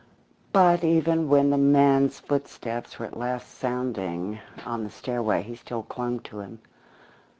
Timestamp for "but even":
0.51-1.29